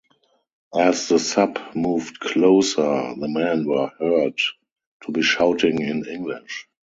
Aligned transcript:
As 0.75 1.09
the 1.09 1.19
sub 1.19 1.59
moved 1.75 2.19
closer, 2.21 3.13
the 3.19 3.27
men 3.27 3.67
were 3.67 3.91
heard 3.99 4.33
to 5.03 5.11
be 5.11 5.21
shouting 5.21 5.79
in 5.79 6.07
English. 6.07 6.67